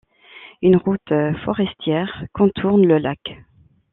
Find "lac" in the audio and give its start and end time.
2.97-3.37